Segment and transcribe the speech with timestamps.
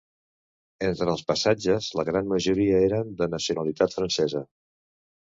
[0.87, 4.47] Entre els passatges, la gran majoria eren de nacionalitat francesa.